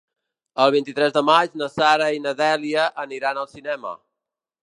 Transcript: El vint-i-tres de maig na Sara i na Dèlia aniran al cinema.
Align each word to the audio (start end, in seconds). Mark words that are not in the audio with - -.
El 0.63 0.71
vint-i-tres 0.75 1.13
de 1.17 1.21
maig 1.27 1.59
na 1.63 1.67
Sara 1.73 2.09
i 2.17 2.23
na 2.25 2.33
Dèlia 2.41 2.87
aniran 3.05 3.43
al 3.43 3.49
cinema. 3.55 3.93